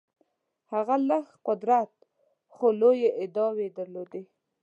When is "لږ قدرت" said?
1.09-1.91